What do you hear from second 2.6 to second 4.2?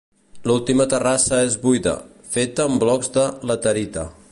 amb blocs de laterita.